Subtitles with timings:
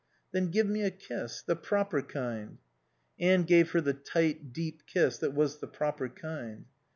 [0.31, 1.43] "Then give me a kiss.
[1.43, 2.57] The proper kind."
[3.19, 6.65] Anne gave her the tight, deep kiss that was the proper kind.